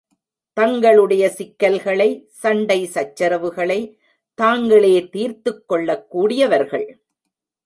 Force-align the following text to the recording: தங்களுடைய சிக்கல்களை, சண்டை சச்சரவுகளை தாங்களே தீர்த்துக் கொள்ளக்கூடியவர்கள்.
தங்களுடைய 0.53 1.29
சிக்கல்களை, 1.29 2.07
சண்டை 2.41 2.77
சச்சரவுகளை 2.93 3.79
தாங்களே 4.39 5.09
தீர்த்துக் 5.09 5.63
கொள்ளக்கூடியவர்கள். 5.69 6.87